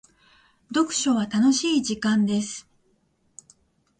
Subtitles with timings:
[0.73, 2.67] 読書は楽しい時間です。